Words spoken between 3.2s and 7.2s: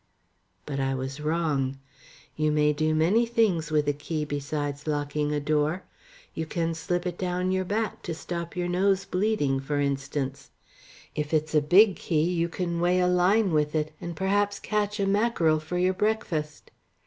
things with a key besides locking a door. You can slip it